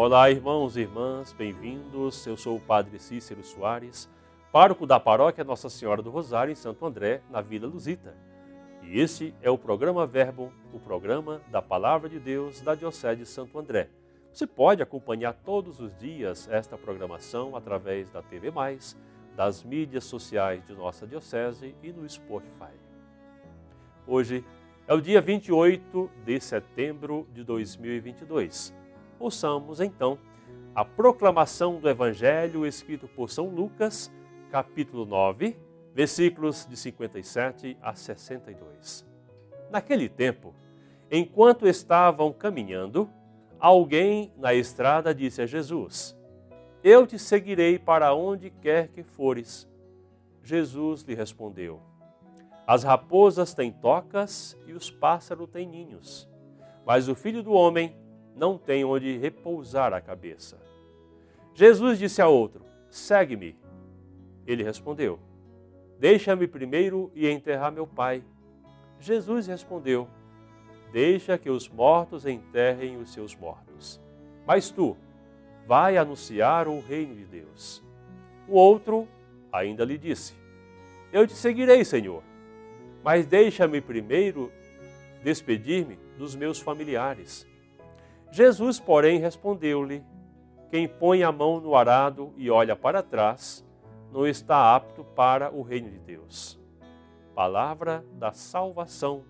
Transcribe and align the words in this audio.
Olá, 0.00 0.30
irmãos 0.30 0.76
e 0.76 0.82
irmãs, 0.82 1.32
bem-vindos. 1.32 2.24
Eu 2.24 2.36
sou 2.36 2.56
o 2.56 2.60
Padre 2.60 3.00
Cícero 3.00 3.42
Soares, 3.42 4.08
pároco 4.52 4.86
da 4.86 5.00
paróquia 5.00 5.42
Nossa 5.42 5.68
Senhora 5.68 6.00
do 6.00 6.08
Rosário, 6.08 6.52
em 6.52 6.54
Santo 6.54 6.86
André, 6.86 7.20
na 7.28 7.40
Vila 7.40 7.66
Luzita. 7.66 8.14
E 8.80 9.00
este 9.00 9.34
é 9.42 9.50
o 9.50 9.58
programa 9.58 10.06
Verbo, 10.06 10.52
o 10.72 10.78
programa 10.78 11.42
da 11.50 11.60
Palavra 11.60 12.08
de 12.08 12.20
Deus 12.20 12.60
da 12.60 12.76
Diocese 12.76 13.22
de 13.22 13.26
Santo 13.26 13.58
André. 13.58 13.88
Você 14.32 14.46
pode 14.46 14.80
acompanhar 14.80 15.32
todos 15.32 15.80
os 15.80 15.92
dias 15.98 16.48
esta 16.48 16.78
programação 16.78 17.56
através 17.56 18.08
da 18.08 18.22
TV 18.22 18.52
Mais, 18.52 18.96
das 19.34 19.64
mídias 19.64 20.04
sociais 20.04 20.64
de 20.64 20.74
nossa 20.74 21.08
Diocese 21.08 21.74
e 21.82 21.90
no 21.90 22.08
Spotify. 22.08 22.70
Hoje 24.06 24.44
é 24.86 24.94
o 24.94 25.00
dia 25.00 25.20
28 25.20 26.08
de 26.24 26.40
setembro 26.40 27.26
de 27.34 27.42
2022. 27.42 28.78
Ouçamos 29.18 29.80
então 29.80 30.18
a 30.74 30.84
proclamação 30.84 31.80
do 31.80 31.88
Evangelho 31.88 32.66
escrito 32.66 33.08
por 33.08 33.30
São 33.30 33.48
Lucas, 33.48 34.12
capítulo 34.50 35.04
9, 35.04 35.56
versículos 35.94 36.66
de 36.66 36.76
57 36.76 37.76
a 37.82 37.94
62. 37.94 39.06
Naquele 39.70 40.08
tempo, 40.08 40.54
enquanto 41.10 41.66
estavam 41.66 42.32
caminhando, 42.32 43.10
alguém 43.58 44.32
na 44.36 44.54
estrada 44.54 45.14
disse 45.14 45.42
a 45.42 45.46
Jesus: 45.46 46.16
Eu 46.82 47.06
te 47.06 47.18
seguirei 47.18 47.78
para 47.78 48.14
onde 48.14 48.50
quer 48.50 48.88
que 48.88 49.02
fores. 49.02 49.68
Jesus 50.42 51.02
lhe 51.02 51.14
respondeu: 51.14 51.82
as 52.68 52.82
raposas 52.82 53.54
têm 53.54 53.72
tocas 53.72 54.54
e 54.66 54.74
os 54.74 54.90
pássaros 54.90 55.48
têm 55.48 55.66
ninhos, 55.66 56.28
mas 56.84 57.08
o 57.08 57.14
filho 57.14 57.42
do 57.42 57.52
homem 57.52 57.96
não 58.38 58.56
tem 58.56 58.84
onde 58.84 59.18
repousar 59.18 59.92
a 59.92 60.00
cabeça. 60.00 60.58
Jesus 61.54 61.98
disse 61.98 62.22
a 62.22 62.28
outro: 62.28 62.64
Segue-me. 62.90 63.56
Ele 64.46 64.62
respondeu: 64.62 65.18
Deixa-me 65.98 66.46
primeiro 66.46 67.10
e 67.14 67.28
enterrar 67.28 67.72
meu 67.72 67.86
pai. 67.86 68.22
Jesus 69.00 69.46
respondeu: 69.46 70.08
Deixa 70.92 71.36
que 71.36 71.50
os 71.50 71.68
mortos 71.68 72.24
enterrem 72.24 72.96
os 72.96 73.12
seus 73.12 73.34
mortos. 73.34 74.00
Mas 74.46 74.70
tu, 74.70 74.96
vai 75.66 75.96
anunciar 75.98 76.68
o 76.68 76.80
reino 76.80 77.14
de 77.14 77.24
Deus. 77.24 77.82
O 78.46 78.54
outro 78.54 79.08
ainda 79.52 79.84
lhe 79.84 79.98
disse: 79.98 80.34
Eu 81.12 81.26
te 81.26 81.34
seguirei, 81.34 81.84
Senhor 81.84 82.22
mas 83.08 83.24
deixa-me 83.24 83.80
primeiro 83.80 84.52
despedir-me 85.24 85.98
dos 86.18 86.36
meus 86.36 86.60
familiares. 86.60 87.46
Jesus, 88.30 88.78
porém, 88.78 89.18
respondeu-lhe: 89.18 90.04
Quem 90.70 90.86
põe 90.86 91.22
a 91.22 91.32
mão 91.32 91.60
no 91.60 91.74
arado 91.74 92.32
e 92.36 92.50
olha 92.50 92.76
para 92.76 93.02
trás, 93.02 93.64
não 94.12 94.26
está 94.26 94.74
apto 94.74 95.04
para 95.04 95.50
o 95.50 95.62
reino 95.62 95.90
de 95.90 95.98
Deus. 95.98 96.58
Palavra 97.34 98.04
da 98.14 98.32
salvação, 98.32 99.22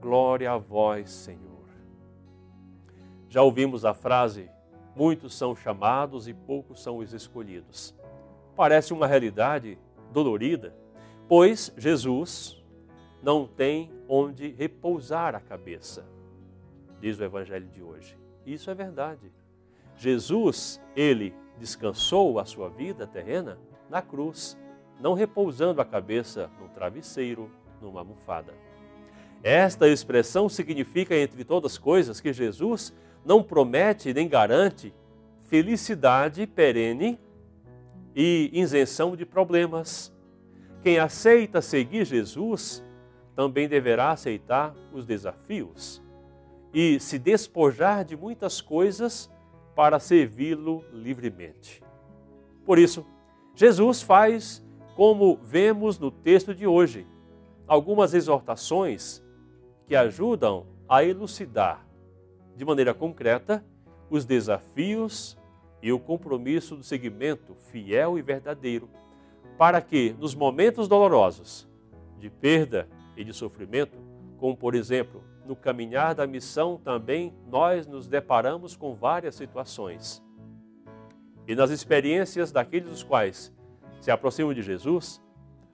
glória 0.00 0.50
a 0.52 0.58
vós, 0.58 1.10
Senhor. 1.10 1.46
Já 3.28 3.42
ouvimos 3.42 3.84
a 3.84 3.94
frase: 3.94 4.50
muitos 4.94 5.34
são 5.34 5.54
chamados 5.54 6.28
e 6.28 6.34
poucos 6.34 6.82
são 6.82 6.98
os 6.98 7.12
escolhidos. 7.12 7.94
Parece 8.54 8.92
uma 8.92 9.06
realidade 9.06 9.78
dolorida, 10.12 10.74
pois 11.28 11.72
Jesus, 11.76 12.62
não 13.22 13.46
tem 13.46 13.90
onde 14.08 14.48
repousar 14.48 15.34
a 15.34 15.40
cabeça, 15.40 16.06
diz 17.00 17.18
o 17.18 17.24
Evangelho 17.24 17.68
de 17.68 17.82
hoje. 17.82 18.25
Isso 18.46 18.70
é 18.70 18.74
verdade. 18.74 19.32
Jesus, 19.96 20.80
ele 20.94 21.34
descansou 21.58 22.38
a 22.38 22.44
sua 22.44 22.68
vida 22.68 23.06
terrena 23.06 23.58
na 23.90 24.00
cruz, 24.00 24.56
não 25.00 25.14
repousando 25.14 25.80
a 25.80 25.84
cabeça 25.84 26.48
no 26.60 26.68
travesseiro, 26.68 27.50
numa 27.82 28.00
almofada. 28.00 28.54
Esta 29.42 29.88
expressão 29.88 30.48
significa, 30.48 31.14
entre 31.16 31.44
todas 31.44 31.72
as 31.72 31.78
coisas, 31.78 32.20
que 32.20 32.32
Jesus 32.32 32.94
não 33.24 33.42
promete 33.42 34.14
nem 34.14 34.28
garante 34.28 34.94
felicidade 35.48 36.46
perene 36.46 37.18
e 38.14 38.50
isenção 38.52 39.16
de 39.16 39.26
problemas. 39.26 40.12
Quem 40.82 40.98
aceita 40.98 41.60
seguir 41.60 42.04
Jesus 42.04 42.82
também 43.34 43.68
deverá 43.68 44.12
aceitar 44.12 44.74
os 44.92 45.04
desafios 45.04 46.05
e 46.78 47.00
se 47.00 47.18
despojar 47.18 48.04
de 48.04 48.14
muitas 48.14 48.60
coisas 48.60 49.32
para 49.74 49.98
servi-lo 49.98 50.84
livremente. 50.92 51.82
Por 52.66 52.78
isso, 52.78 53.06
Jesus 53.54 54.02
faz, 54.02 54.62
como 54.94 55.38
vemos 55.38 55.98
no 55.98 56.10
texto 56.10 56.54
de 56.54 56.66
hoje, 56.66 57.06
algumas 57.66 58.12
exortações 58.12 59.24
que 59.86 59.96
ajudam 59.96 60.66
a 60.86 61.02
elucidar 61.02 61.88
de 62.54 62.62
maneira 62.62 62.92
concreta 62.92 63.64
os 64.10 64.26
desafios 64.26 65.38
e 65.80 65.90
o 65.90 65.98
compromisso 65.98 66.76
do 66.76 66.82
seguimento 66.82 67.54
fiel 67.54 68.18
e 68.18 68.22
verdadeiro, 68.22 68.90
para 69.56 69.80
que, 69.80 70.14
nos 70.18 70.34
momentos 70.34 70.88
dolorosos 70.88 71.66
de 72.18 72.28
perda 72.28 72.86
e 73.16 73.24
de 73.24 73.32
sofrimento, 73.32 73.96
como 74.36 74.54
por 74.54 74.74
exemplo, 74.74 75.24
no 75.46 75.56
caminhar 75.56 76.14
da 76.14 76.26
missão 76.26 76.76
também 76.76 77.32
nós 77.48 77.86
nos 77.86 78.08
deparamos 78.08 78.76
com 78.76 78.94
várias 78.94 79.34
situações. 79.34 80.22
E 81.46 81.54
nas 81.54 81.70
experiências 81.70 82.50
daqueles 82.50 82.90
dos 82.90 83.02
quais 83.02 83.54
se 84.00 84.10
aproximam 84.10 84.52
de 84.52 84.62
Jesus, 84.62 85.22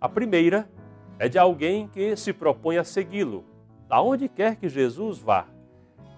a 0.00 0.08
primeira 0.08 0.70
é 1.18 1.28
de 1.28 1.38
alguém 1.38 1.88
que 1.88 2.14
se 2.16 2.32
propõe 2.32 2.76
a 2.76 2.84
segui-lo, 2.84 3.44
aonde 3.88 4.28
quer 4.28 4.56
que 4.56 4.68
Jesus 4.68 5.18
vá. 5.18 5.46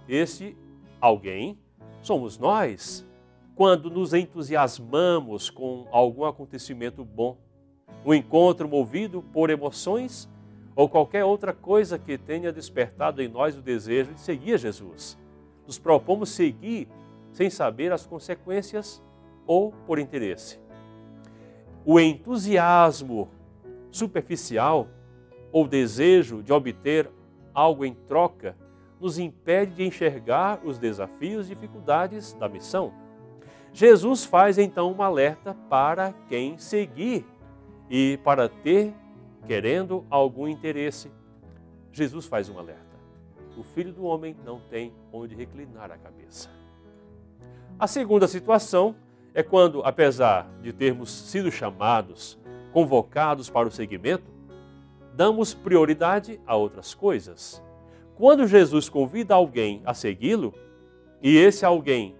Esse 0.08 0.56
alguém 1.00 1.58
somos 2.02 2.36
nós, 2.36 3.06
quando 3.54 3.88
nos 3.88 4.12
entusiasmamos 4.12 5.48
com 5.50 5.86
algum 5.90 6.24
acontecimento 6.24 7.04
bom, 7.04 7.38
um 8.04 8.12
encontro 8.12 8.68
movido 8.68 9.22
por 9.22 9.48
emoções 9.50 10.28
ou 10.76 10.88
qualquer 10.88 11.24
outra 11.24 11.52
coisa 11.52 11.98
que 11.98 12.18
tenha 12.18 12.52
despertado 12.52 13.22
em 13.22 13.28
nós 13.28 13.56
o 13.56 13.62
desejo 13.62 14.12
de 14.12 14.20
seguir 14.20 14.58
Jesus. 14.58 15.18
Nos 15.66 15.78
propomos 15.78 16.30
seguir 16.30 16.88
sem 17.32 17.48
saber 17.48 17.92
as 17.92 18.06
consequências 18.06 19.02
ou 19.46 19.72
por 19.86 19.98
interesse. 19.98 20.58
O 21.84 22.00
entusiasmo 22.00 23.28
superficial 23.90 24.88
ou 25.52 25.68
desejo 25.68 26.42
de 26.42 26.52
obter 26.52 27.08
algo 27.52 27.84
em 27.84 27.94
troca 27.94 28.56
nos 29.00 29.18
impede 29.18 29.74
de 29.74 29.84
enxergar 29.84 30.60
os 30.64 30.78
desafios 30.78 31.46
e 31.46 31.54
dificuldades 31.54 32.32
da 32.34 32.48
missão. 32.48 32.92
Jesus 33.72 34.24
faz 34.24 34.56
então 34.56 34.92
um 34.92 35.02
alerta 35.02 35.54
para 35.68 36.14
quem 36.28 36.56
seguir 36.58 37.24
e 37.90 38.18
para 38.24 38.48
ter 38.48 38.94
querendo 39.46 40.04
algum 40.10 40.48
interesse, 40.48 41.10
Jesus 41.92 42.26
faz 42.26 42.48
um 42.48 42.58
alerta. 42.58 42.82
O 43.56 43.62
filho 43.62 43.92
do 43.92 44.04
homem 44.04 44.36
não 44.44 44.60
tem 44.60 44.92
onde 45.12 45.34
reclinar 45.34 45.90
a 45.90 45.98
cabeça. 45.98 46.50
A 47.78 47.86
segunda 47.86 48.26
situação 48.26 48.96
é 49.32 49.42
quando, 49.42 49.82
apesar 49.84 50.48
de 50.60 50.72
termos 50.72 51.10
sido 51.10 51.50
chamados, 51.50 52.38
convocados 52.72 53.50
para 53.50 53.68
o 53.68 53.70
seguimento, 53.70 54.32
damos 55.14 55.54
prioridade 55.54 56.40
a 56.46 56.56
outras 56.56 56.94
coisas. 56.94 57.62
Quando 58.16 58.46
Jesus 58.46 58.88
convida 58.88 59.34
alguém 59.34 59.82
a 59.84 59.94
segui-lo, 59.94 60.54
e 61.22 61.36
esse 61.36 61.64
alguém 61.64 62.16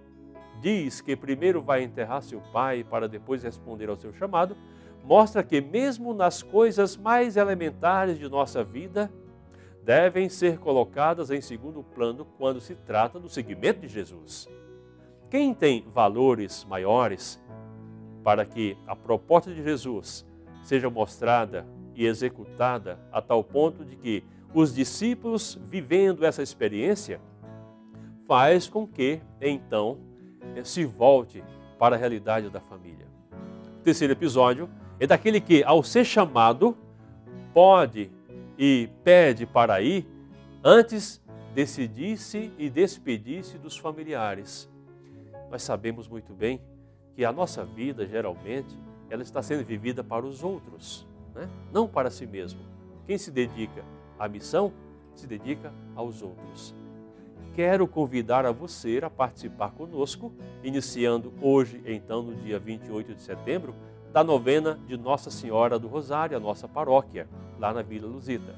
diz 0.61 1.01
que 1.01 1.15
primeiro 1.15 1.61
vai 1.61 1.83
enterrar 1.83 2.21
seu 2.21 2.41
pai 2.51 2.83
para 2.83 3.07
depois 3.07 3.43
responder 3.43 3.89
ao 3.89 3.95
seu 3.95 4.13
chamado, 4.13 4.57
mostra 5.05 5.43
que, 5.43 5.61
mesmo 5.61 6.13
nas 6.13 6.41
coisas 6.41 6.97
mais 6.97 7.37
elementares 7.37 8.17
de 8.17 8.27
nossa 8.27 8.63
vida, 8.63 9.11
devem 9.83 10.27
ser 10.29 10.57
colocadas 10.57 11.29
em 11.29 11.39
segundo 11.41 11.83
plano 11.83 12.25
quando 12.37 12.59
se 12.59 12.73
trata 12.73 13.19
do 13.19 13.29
seguimento 13.29 13.81
de 13.81 13.87
Jesus. 13.87 14.49
Quem 15.29 15.53
tem 15.53 15.85
valores 15.93 16.65
maiores 16.65 17.39
para 18.23 18.45
que 18.45 18.75
a 18.87 18.95
proposta 18.95 19.53
de 19.53 19.63
Jesus 19.63 20.25
seja 20.63 20.89
mostrada 20.89 21.67
e 21.93 22.07
executada 22.07 22.99
a 23.11 23.21
tal 23.21 23.43
ponto 23.43 23.85
de 23.85 23.95
que 23.95 24.23
os 24.55 24.73
discípulos, 24.73 25.59
vivendo 25.67 26.25
essa 26.25 26.41
experiência, 26.41 27.21
faz 28.27 28.67
com 28.67 28.87
que, 28.87 29.21
então, 29.39 29.99
se 30.63 30.83
volte 30.83 31.43
para 31.77 31.95
a 31.95 31.99
realidade 31.99 32.49
da 32.49 32.59
família. 32.59 33.05
terceiro 33.83 34.13
episódio 34.13 34.67
é 34.99 35.07
daquele 35.07 35.41
que, 35.41 35.63
ao 35.63 35.83
ser 35.83 36.05
chamado, 36.05 36.77
pode 37.53 38.11
e 38.57 38.89
pede 39.03 39.45
para 39.45 39.81
ir, 39.81 40.07
antes 40.63 41.21
decidisse 41.53 42.51
e 42.57 42.69
despedisse 42.69 43.57
dos 43.57 43.77
familiares. 43.77 44.69
nós 45.49 45.63
sabemos 45.63 46.07
muito 46.07 46.33
bem 46.33 46.59
que 47.15 47.23
a 47.23 47.31
nossa 47.31 47.63
vida, 47.63 48.05
geralmente, 48.05 48.77
ela 49.09 49.21
está 49.23 49.41
sendo 49.41 49.63
vivida 49.63 50.03
para 50.03 50.25
os 50.25 50.43
outros, 50.43 51.07
né? 51.33 51.49
não 51.71 51.87
para 51.87 52.09
si 52.09 52.25
mesmo. 52.25 52.59
Quem 53.05 53.17
se 53.17 53.31
dedica 53.31 53.85
à 54.19 54.27
missão, 54.27 54.73
se 55.15 55.27
dedica 55.27 55.73
aos 55.95 56.21
outros. 56.21 56.75
Quero 57.53 57.87
convidar 57.87 58.45
a 58.45 58.51
você 58.51 58.99
a 59.01 59.09
participar 59.09 59.71
conosco, 59.71 60.33
iniciando 60.61 61.33
hoje, 61.41 61.81
então, 61.85 62.21
no 62.21 62.35
dia 62.35 62.59
28 62.59 63.15
de 63.15 63.21
setembro, 63.21 63.73
da 64.15 64.23
novena 64.23 64.79
de 64.87 64.95
Nossa 64.95 65.29
Senhora 65.29 65.77
do 65.77 65.89
Rosário, 65.89 66.37
a 66.37 66.39
nossa 66.39 66.69
paróquia, 66.69 67.27
lá 67.59 67.73
na 67.73 67.81
Vila 67.81 68.07
Luzita. 68.07 68.55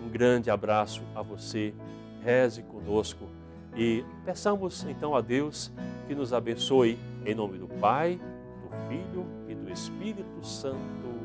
Um 0.00 0.08
grande 0.08 0.48
abraço 0.48 1.02
a 1.12 1.22
você, 1.22 1.74
reze 2.22 2.62
conosco 2.62 3.28
e 3.74 4.04
peçamos 4.24 4.84
então 4.84 5.16
a 5.16 5.20
Deus 5.20 5.72
que 6.06 6.14
nos 6.14 6.32
abençoe 6.32 6.96
em 7.26 7.34
nome 7.34 7.58
do 7.58 7.66
Pai, 7.66 8.20
do 8.62 8.88
Filho 8.88 9.26
e 9.48 9.56
do 9.56 9.68
Espírito 9.68 10.46
Santo. 10.46 11.23